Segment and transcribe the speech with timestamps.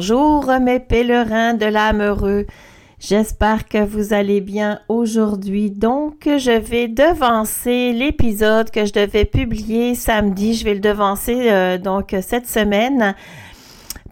[0.00, 2.16] bonjour mes pèlerins de l'âme.
[2.98, 5.70] J'espère que vous allez bien aujourd'hui.
[5.70, 10.54] Donc, je vais devancer l'épisode que je devais publier samedi.
[10.54, 13.14] Je vais le devancer euh, donc cette semaine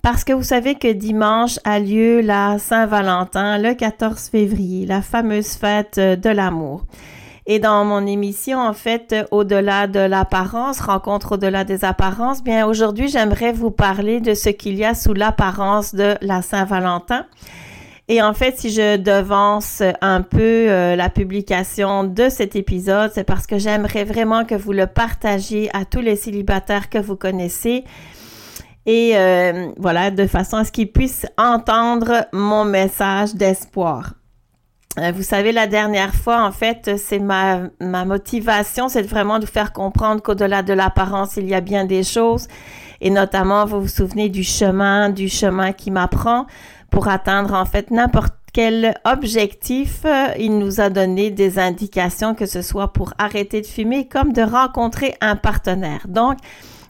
[0.02, 5.54] parce que vous savez que dimanche a lieu la Saint-Valentin, le 14 février, la fameuse
[5.54, 6.84] fête de l'amour.
[7.50, 13.08] Et dans mon émission, en fait, au-delà de l'apparence, rencontre au-delà des apparences, bien aujourd'hui,
[13.08, 17.24] j'aimerais vous parler de ce qu'il y a sous l'apparence de la Saint-Valentin.
[18.08, 23.24] Et en fait, si je devance un peu euh, la publication de cet épisode, c'est
[23.24, 27.84] parce que j'aimerais vraiment que vous le partagiez à tous les célibataires que vous connaissez.
[28.84, 34.17] Et euh, voilà, de façon à ce qu'ils puissent entendre mon message d'espoir.
[34.98, 39.44] Euh, vous savez, la dernière fois, en fait, c'est ma, ma motivation, c'est vraiment de
[39.44, 42.48] vous faire comprendre qu'au-delà de l'apparence, il y a bien des choses.
[43.00, 46.46] Et notamment, vous vous souvenez du chemin, du chemin qui m'apprend
[46.90, 50.00] pour atteindre, en fait, n'importe quel objectif.
[50.04, 54.32] Euh, il nous a donné des indications, que ce soit pour arrêter de fumer, comme
[54.32, 56.06] de rencontrer un partenaire.
[56.08, 56.38] Donc,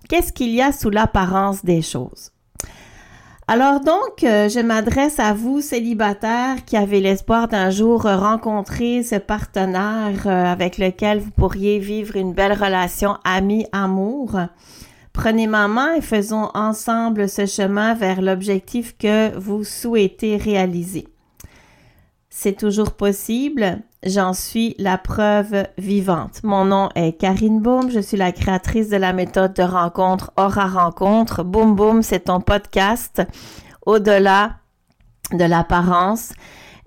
[0.08, 2.30] qu'est-ce qu'il y a sous l'apparence des choses?
[3.50, 9.14] Alors donc, euh, je m'adresse à vous, célibataires, qui avez l'espoir d'un jour rencontrer ce
[9.14, 14.38] partenaire euh, avec lequel vous pourriez vivre une belle relation amie-amour.
[15.14, 21.08] Prenez ma main et faisons ensemble ce chemin vers l'objectif que vous souhaitez réaliser.
[22.28, 23.78] C'est toujours possible.
[24.04, 26.44] J'en suis la preuve vivante.
[26.44, 27.90] Mon nom est Karine Boom.
[27.90, 31.42] Je suis la créatrice de la méthode de rencontre Aura Rencontre.
[31.42, 33.22] Boom Boom, c'est ton podcast
[33.84, 34.52] au-delà
[35.32, 36.32] de l'apparence.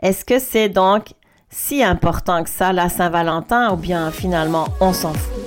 [0.02, 1.14] Est-ce que c'est donc
[1.50, 5.44] si important que ça, la Saint-Valentin, ou bien finalement on s'en fout?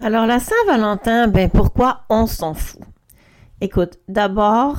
[0.00, 2.83] Alors la Saint-Valentin, ben pourquoi on s'en fout?
[3.64, 4.76] Écoute, d'abord,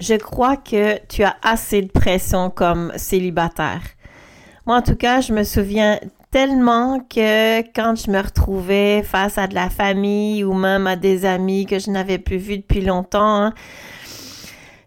[0.00, 3.82] je crois que tu as assez de pression comme célibataire.
[4.64, 9.46] Moi, en tout cas, je me souviens tellement que quand je me retrouvais face à
[9.46, 13.42] de la famille ou même à des amis que je n'avais plus vus depuis longtemps,
[13.42, 13.52] hein,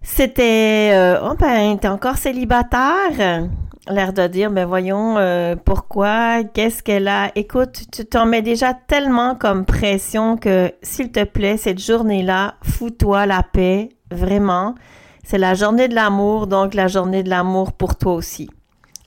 [0.01, 3.49] c'était, euh, oh ben, t'es encore célibataire?
[3.89, 7.31] L'air de dire, mais ben voyons, euh, pourquoi, qu'est-ce qu'elle a?
[7.35, 13.25] Écoute, tu t'en mets déjà tellement comme pression que, s'il te plaît, cette journée-là, fous-toi
[13.25, 14.75] la paix, vraiment.
[15.23, 18.49] C'est la journée de l'amour, donc la journée de l'amour pour toi aussi.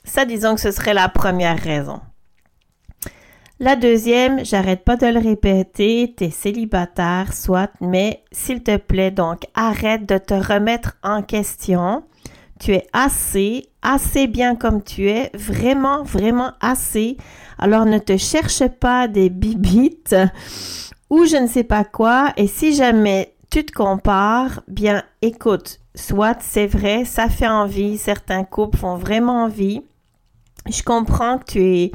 [0.03, 1.99] Ça, disons que ce serait la première raison.
[3.59, 9.43] La deuxième, j'arrête pas de le répéter, t'es célibataire, soit, mais s'il te plaît, donc
[9.53, 12.03] arrête de te remettre en question
[12.61, 17.17] tu es assez, assez bien comme tu es, vraiment, vraiment assez.
[17.57, 20.15] Alors ne te cherche pas des bibites
[21.09, 22.33] ou je ne sais pas quoi.
[22.37, 28.43] Et si jamais tu te compares, bien écoute, soit c'est vrai, ça fait envie, certains
[28.43, 29.81] couples font vraiment envie.
[30.69, 31.91] Je comprends que tu es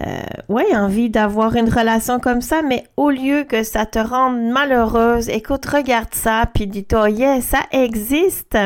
[0.00, 5.28] euh, envie d'avoir une relation comme ça, mais au lieu que ça te rende malheureuse,
[5.28, 8.56] écoute, regarde ça, puis dis-toi, yeah, ça existe.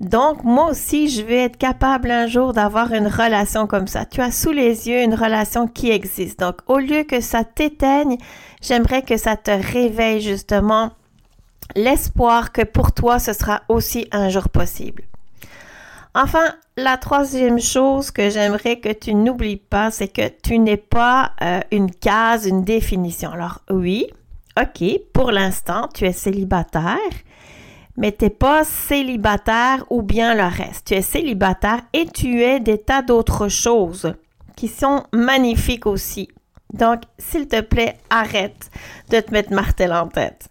[0.00, 4.04] Donc, moi aussi, je vais être capable un jour d'avoir une relation comme ça.
[4.04, 6.40] Tu as sous les yeux une relation qui existe.
[6.40, 8.18] Donc, au lieu que ça t'éteigne,
[8.60, 10.90] j'aimerais que ça te réveille justement
[11.74, 15.04] l'espoir que pour toi, ce sera aussi un jour possible.
[16.14, 21.32] Enfin, la troisième chose que j'aimerais que tu n'oublies pas, c'est que tu n'es pas
[21.42, 23.30] euh, une case, une définition.
[23.32, 24.06] Alors oui,
[24.58, 24.82] ok,
[25.12, 26.96] pour l'instant, tu es célibataire,
[27.96, 30.88] mais tu n'es pas célibataire ou bien le reste.
[30.88, 34.14] Tu es célibataire et tu es des tas d'autres choses
[34.56, 36.28] qui sont magnifiques aussi.
[36.72, 38.70] Donc, s'il te plaît, arrête
[39.10, 40.48] de te mettre martel en tête.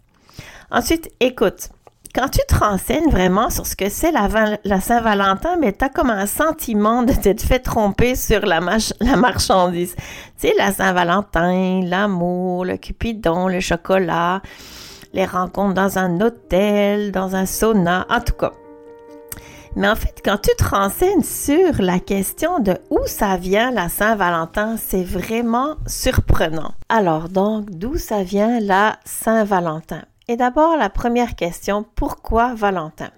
[0.72, 1.70] Ensuite, écoute.
[2.14, 6.10] Quand tu te renseignes vraiment sur ce que c'est la, Saint-Valentin, mais tu as comme
[6.10, 8.62] un sentiment de t'être fait tromper sur la,
[9.02, 9.96] la marchandise.
[10.40, 14.42] Tu sais, la Saint-Valentin, l'amour, le cupidon, le chocolat,
[15.16, 18.52] les rencontres dans un hôtel, dans un sauna, en tout cas.
[19.78, 23.90] Mais en fait, quand tu te renseignes sur la question de où ça vient la
[23.90, 26.74] Saint-Valentin, c'est vraiment surprenant.
[26.90, 30.04] Alors donc, d'où ça vient la Saint-Valentin?
[30.28, 33.12] Et d'abord, la première question, pourquoi Valentin?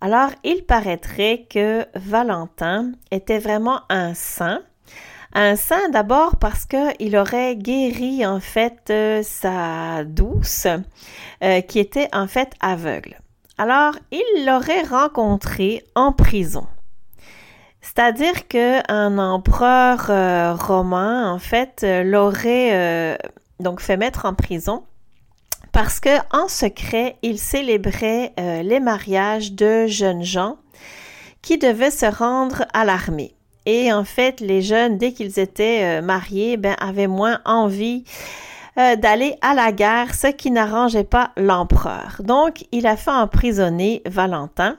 [0.00, 4.60] Alors, il paraîtrait que Valentin était vraiment un saint
[5.34, 10.68] un saint d'abord parce qu'il aurait guéri en fait euh, sa douce
[11.42, 13.18] euh, qui était en fait aveugle.
[13.58, 16.66] Alors, il l'aurait rencontrée en prison.
[17.80, 23.18] C'est-à-dire qu'un empereur euh, romain, en fait, l'aurait
[23.60, 24.84] donc fait mettre en prison
[25.70, 30.56] parce que en secret, il célébrait les mariages de jeunes gens
[31.42, 33.33] qui devaient se rendre à l'armée.
[33.66, 38.04] Et en fait, les jeunes, dès qu'ils étaient mariés, ben, avaient moins envie
[38.76, 42.20] d'aller à la guerre, ce qui n'arrangeait pas l'empereur.
[42.24, 44.76] Donc, il a fait emprisonner Valentin.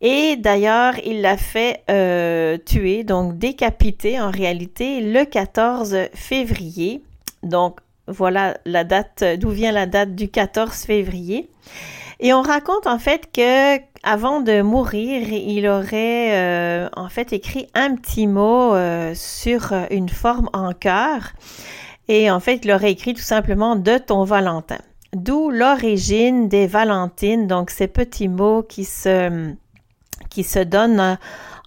[0.00, 7.02] Et d'ailleurs, il l'a fait euh, tuer, donc décapiter en réalité, le 14 février.
[7.42, 11.48] Donc voilà la date, d'où vient la date du 14 février.
[12.18, 17.68] Et on raconte en fait que avant de mourir, il aurait euh, en fait écrit
[17.74, 21.32] un petit mot euh, sur une forme en cœur.
[22.08, 24.78] Et en fait, il aurait écrit tout simplement de ton Valentin.
[25.12, 29.54] D'où l'origine des Valentines, donc ces petits mots qui se
[30.30, 31.14] qui se donne euh,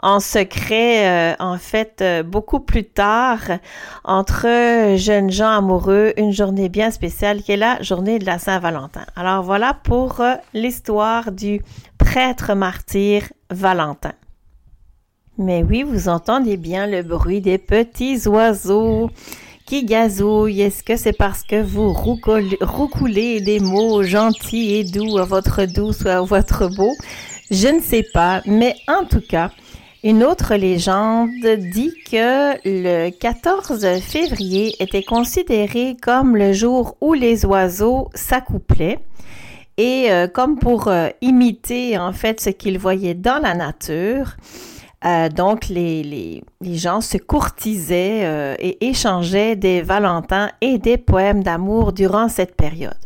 [0.01, 3.40] en secret, euh, en fait, euh, beaucoup plus tard,
[4.04, 9.06] entre jeunes gens amoureux, une journée bien spéciale qui est la journée de la Saint-Valentin.
[9.16, 10.22] Alors voilà pour
[10.54, 11.62] l'histoire du
[11.98, 14.13] prêtre martyr Valentin.
[15.38, 19.10] Mais oui, vous entendez bien le bruit des petits oiseaux
[19.66, 20.62] qui gazouillent.
[20.62, 26.01] Est-ce que c'est parce que vous roucoulez des mots gentils et doux à votre douce
[26.01, 26.92] ou à votre beau?
[27.51, 29.51] Je ne sais pas, mais en tout cas,
[30.04, 37.46] une autre légende dit que le 14 février était considéré comme le jour où les
[37.46, 39.00] oiseaux s'accouplaient
[39.78, 44.38] et euh, comme pour euh, imiter en fait ce qu'ils voyaient dans la nature.
[45.06, 51.44] Euh, donc les, les, les, gens se courtisaient et échangeaient des valentins et des poèmes
[51.44, 52.98] d'amour durant cette période.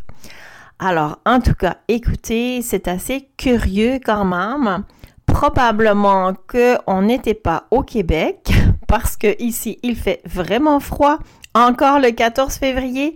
[0.79, 4.83] Alors, en tout cas, écoutez, c'est assez curieux quand même.
[5.33, 8.53] Probablement qu'on n'était pas au Québec
[8.87, 11.17] parce que ici, il fait vraiment froid
[11.55, 13.15] encore le 14 février.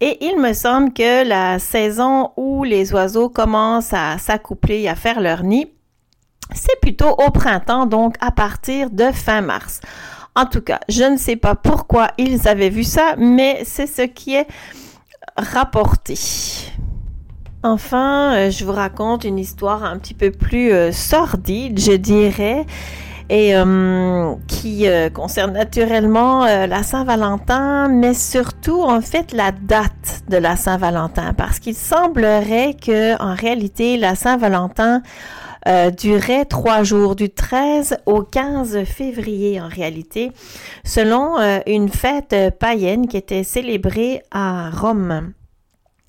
[0.00, 5.20] Et il me semble que la saison où les oiseaux commencent à s'accoupler à faire
[5.20, 5.70] leur nid,
[6.52, 9.80] c'est plutôt au printemps, donc à partir de fin mars.
[10.34, 14.02] En tout cas, je ne sais pas pourquoi ils avaient vu ça, mais c'est ce
[14.02, 14.48] qui est
[15.36, 16.18] rapporté.
[17.64, 22.66] Enfin, euh, je vous raconte une histoire un petit peu plus euh, sordide, je dirais,
[23.30, 30.56] et euh, qui concerne naturellement la Saint-Valentin, mais surtout en fait la date de la
[30.56, 35.02] Saint-Valentin, parce qu'il semblerait que en réalité la Saint-Valentin
[35.96, 40.32] durait trois jours, du 13 au 15 février en réalité,
[40.84, 41.36] selon
[41.66, 45.32] une fête païenne qui était célébrée à Rome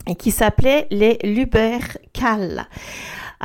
[0.08, 2.68] et qui s'appelait les Lubercales.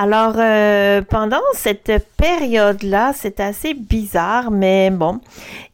[0.00, 5.18] Alors, euh, pendant cette période-là, c'est assez bizarre, mais bon,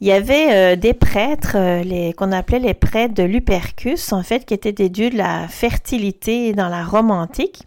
[0.00, 4.22] il y avait euh, des prêtres, euh, les qu'on appelait les prêtres de Lupercus, en
[4.22, 7.64] fait, qui étaient des dieux de la fertilité dans la Rome antique.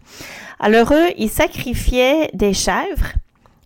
[0.58, 3.12] Alors, eux, ils sacrifiaient des chèvres,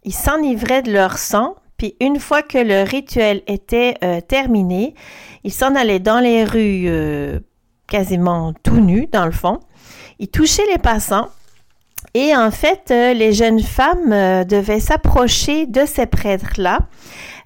[0.04, 3.94] ils s'enivraient de leur sang, puis une fois que le rituel était
[4.28, 4.94] terminé,
[5.44, 7.40] ils s'en allaient dans les rues
[7.92, 9.60] quasiment tout nu dans le fond.
[10.18, 11.28] Il touchait les passants
[12.14, 16.80] et en fait, euh, les jeunes femmes euh, devaient s'approcher de ces prêtres-là.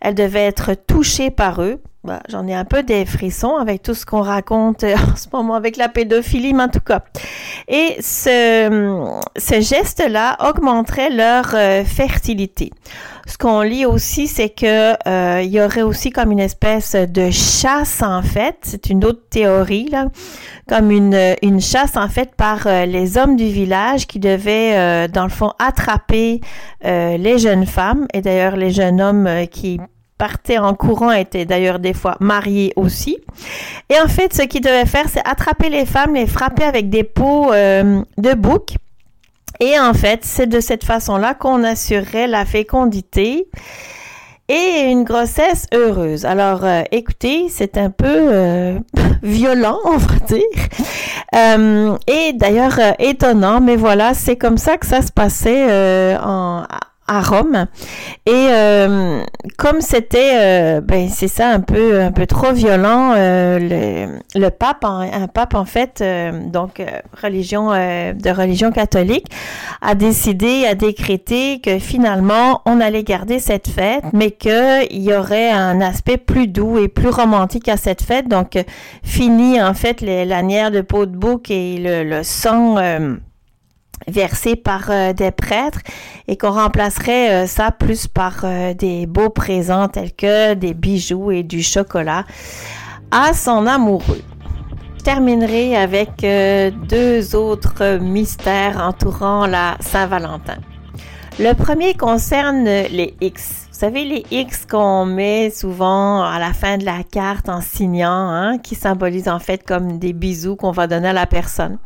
[0.00, 1.82] Elles devaient être touchées par eux.
[2.06, 5.26] Bah, j'en ai un peu des frissons avec tout ce qu'on raconte euh, en ce
[5.32, 7.02] moment avec la pédophilie, mais en tout cas.
[7.68, 12.70] Et ce, ce geste-là augmenterait leur fertilité.
[13.28, 18.00] Ce qu'on lit aussi, c'est que euh, y aurait aussi comme une espèce de chasse
[18.02, 18.56] en fait.
[18.62, 20.06] C'est une autre théorie là,
[20.68, 25.08] comme une, une chasse en fait par euh, les hommes du village qui devaient euh,
[25.08, 26.40] dans le fond attraper
[26.84, 29.80] les jeunes femmes et d'ailleurs les jeunes hommes qui
[30.18, 33.18] partaient en courant étaient d'ailleurs des fois mariés aussi.
[33.90, 37.04] Et en fait, ce qu'ils devaient faire, c'est attraper les femmes, les frapper avec des
[37.04, 38.76] pots de bouc
[39.60, 43.48] et en fait, c'est de cette façon-là qu'on assurerait la fécondité
[44.48, 46.24] et une grossesse heureuse.
[46.24, 48.78] Alors, euh, écoutez, c'est un peu euh,
[49.22, 50.40] violent, on va dire.
[51.34, 56.64] Euh, et d'ailleurs, étonnant, mais voilà, c'est comme ça que ça se passait en,
[57.08, 57.66] à Rome.
[58.26, 59.22] Et euh,
[59.56, 64.50] comme c'était, euh, ben c'est ça un peu un peu trop violent, euh, le, le,
[64.50, 66.02] pape, un pape en fait,
[66.52, 66.82] donc
[67.22, 69.26] religion de religion catholique,
[69.82, 75.14] a décidé, a décrété que finalement on allait garder cette fête, mais que il y
[75.14, 78.28] aurait un aspect plus doux et plus romantique à cette fête.
[78.28, 78.58] Donc
[79.02, 82.76] fini en fait les lanières de peau de bouc et le, le sang
[84.06, 85.80] versé par euh, des prêtres
[86.28, 91.30] et qu'on remplacerait euh, ça plus par euh, des beaux présents tels que des bijoux
[91.30, 92.24] et du chocolat
[93.10, 94.22] à son amoureux.
[94.98, 96.26] Je terminerai avec
[96.88, 100.56] deux autres mystères entourant la Saint-Valentin.
[101.38, 103.68] Le premier concerne les X.
[103.70, 108.10] Vous savez, les X qu'on met souvent à la fin de la carte en signant,
[108.10, 111.78] hein, qui symbolisent en fait comme des bisous qu'on va donner à la personne.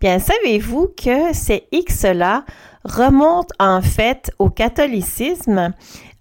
[0.00, 2.44] Bien, savez-vous que ces X-là
[2.84, 5.72] remontent en fait au catholicisme?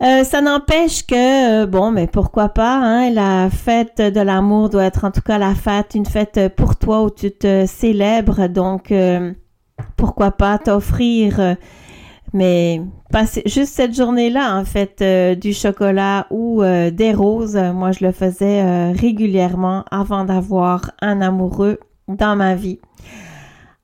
[0.00, 5.10] ça n'empêche que, bon, mais pourquoi pas, hein, la fête de l'amour doit être en
[5.10, 8.48] tout cas la fête, une fête pour toi où tu te célèbres.
[8.48, 8.92] Donc,
[9.96, 11.56] pourquoi pas t'offrir,
[12.34, 15.02] mais passer juste cette journée-là, en fait,
[15.38, 17.56] du chocolat ou des roses.
[17.56, 22.78] Moi, je le faisais régulièrement avant d'avoir un amoureux dans ma vie.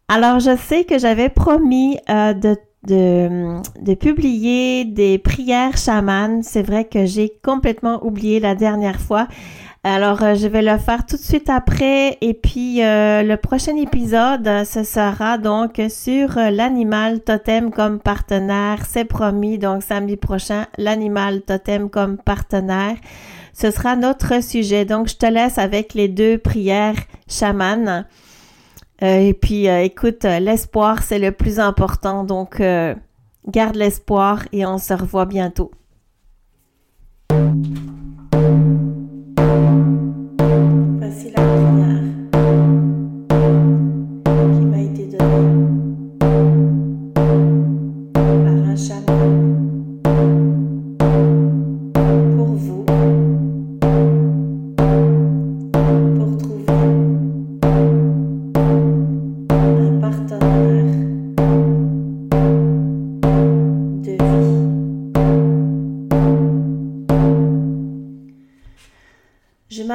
[0.09, 6.43] Alors, je sais que j'avais promis euh, de, de, de, publier des prières chamanes.
[6.43, 9.29] C'est vrai que j'ai complètement oublié la dernière fois.
[9.83, 12.19] Alors, euh, je vais le faire tout de suite après.
[12.21, 18.85] Et puis, euh, le prochain épisode, ce sera donc sur l'animal totem comme partenaire.
[18.87, 19.59] C'est promis.
[19.59, 22.97] Donc, samedi prochain, l'animal totem comme partenaire.
[23.55, 24.85] Ce sera notre sujet.
[24.85, 26.97] Donc, je te laisse avec les deux prières
[27.29, 28.07] chamanes.
[29.03, 32.25] Euh, et puis, euh, écoute, euh, l'espoir, c'est le plus important.
[32.25, 32.63] Donc,
[33.49, 35.71] garde l'espoir et on se revoit bientôt.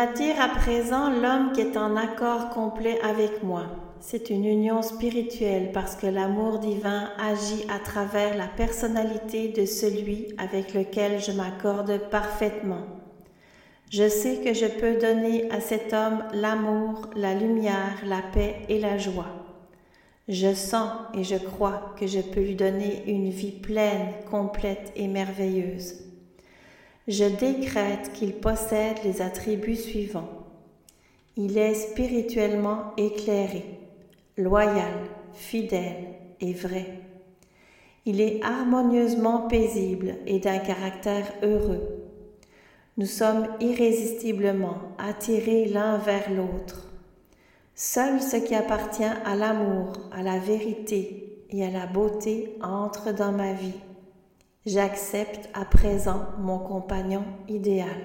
[0.06, 3.66] M'attire à présent l'homme qui est en accord complet avec moi.
[4.00, 10.28] C'est une union spirituelle parce que l'amour divin agit à travers la personnalité de celui
[10.38, 12.86] avec lequel je m'accorde parfaitement.
[13.90, 18.80] Je sais que je peux donner à cet homme l'amour, la lumière, la paix et
[18.80, 19.30] la joie.
[20.28, 25.08] Je sens et je crois que je peux lui donner une vie pleine, complète et
[25.08, 26.05] merveilleuse
[27.08, 30.30] je décrète qu'il possède les attributs suivants.
[31.38, 33.64] Il est spirituellement éclairé,
[34.38, 34.94] loyal,
[35.34, 36.06] fidèle
[36.40, 37.00] et vrai.
[38.06, 42.06] Il est harmonieusement paisible et d'un caractère heureux.
[42.98, 46.88] Nous sommes irrésistiblement attirés l'un vers l'autre.
[47.76, 53.32] Seul ce qui appartient à l'amour, à la vérité et à la beauté entre dans
[53.32, 53.74] ma vie.
[54.66, 58.02] J'accepte à présent mon compagnon idéal.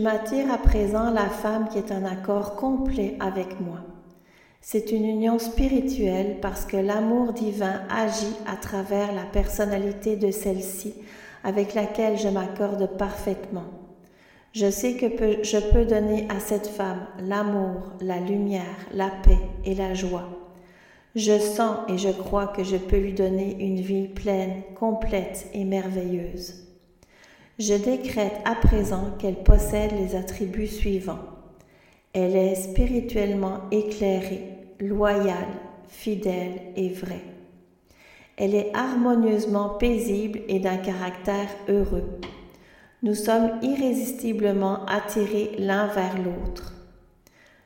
[0.00, 3.78] M'attire à présent la femme qui est en accord complet avec moi.
[4.60, 10.94] C'est une union spirituelle parce que l'amour divin agit à travers la personnalité de celle-ci
[11.44, 13.64] avec laquelle je m'accorde parfaitement.
[14.52, 15.06] Je sais que
[15.42, 20.28] je peux donner à cette femme l'amour, la lumière, la paix et la joie.
[21.14, 25.64] Je sens et je crois que je peux lui donner une vie pleine, complète et
[25.64, 26.69] merveilleuse.
[27.60, 31.20] Je décrète à présent qu'elle possède les attributs suivants.
[32.14, 34.48] Elle est spirituellement éclairée,
[34.80, 37.20] loyale, fidèle et vraie.
[38.38, 42.18] Elle est harmonieusement paisible et d'un caractère heureux.
[43.02, 46.72] Nous sommes irrésistiblement attirés l'un vers l'autre.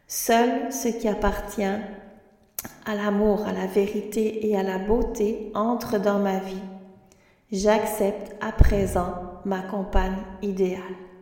[0.08, 6.18] Seul ce qui appartient à l'amour, à la vérité et à la beauté entre dans
[6.18, 6.62] ma vie.
[7.52, 11.13] J'accepte à présent ma compagne idéale.